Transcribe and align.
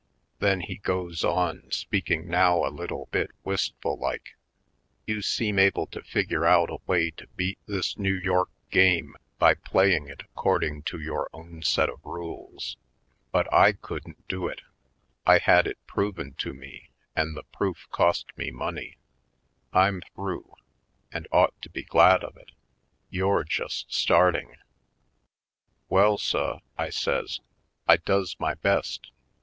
Then 0.39 0.61
he 0.61 0.77
goes 0.77 1.23
on, 1.23 1.69
speak 1.69 2.09
ing 2.09 2.27
now 2.27 2.65
a 2.65 2.73
little 2.73 3.07
bit 3.11 3.29
wistful 3.43 3.99
like: 3.99 4.35
"You 5.05 5.21
seem 5.21 5.59
able 5.59 5.85
to 5.85 6.01
figure 6.01 6.43
out 6.43 6.71
a 6.71 6.79
way 6.87 7.11
to 7.11 7.27
beat 7.35 7.59
this 7.67 7.99
New 7.99 8.15
York 8.15 8.49
game, 8.71 9.15
by 9.37 9.53
playing 9.53 10.07
it 10.07 10.21
according 10.23 10.81
to 10.89 10.99
your 10.99 11.29
own 11.33 11.61
set 11.61 11.87
of 11.87 12.03
rules. 12.03 12.77
But 13.31 13.47
I 13.53 13.73
couldn't 13.73 14.27
do 14.27 14.47
it— 14.47 14.61
I 15.27 15.37
had 15.37 15.67
it 15.67 15.77
proven 15.85 16.33
to 16.39 16.51
me 16.51 16.89
and 17.15 17.37
the 17.37 17.43
proof 17.43 17.87
cost 17.91 18.35
me 18.35 18.49
money. 18.49 18.97
I'm 19.71 20.01
through— 20.15 20.55
and 21.13 21.27
ought 21.31 21.53
to 21.61 21.69
be 21.69 21.83
glad 21.83 22.23
of 22.23 22.35
it. 22.37 22.53
You're 23.11 23.43
just 23.43 23.93
starting." 23.93 24.55
"Well, 25.89 26.17
suh," 26.17 26.57
I 26.75 26.89
says, 26.89 27.39
"I 27.87 27.97
does 27.97 28.35
my 28.39 28.55
best. 28.55 29.11